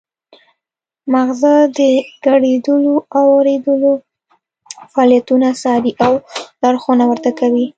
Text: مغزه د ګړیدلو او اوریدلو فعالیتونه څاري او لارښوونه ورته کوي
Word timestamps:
مغزه 1.13 1.55
د 1.77 1.79
ګړیدلو 2.25 2.95
او 3.17 3.25
اوریدلو 3.35 3.91
فعالیتونه 4.91 5.47
څاري 5.61 5.91
او 6.05 6.13
لارښوونه 6.61 7.03
ورته 7.07 7.31
کوي 7.39 7.65